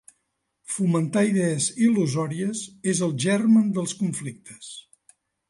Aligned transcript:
Fomentar 0.75 1.21
idees 1.31 1.67
il·lusòries 1.89 2.63
és 2.95 3.03
el 3.09 3.15
germen 3.27 3.69
dels 3.77 3.95
conflictes. 4.01 4.73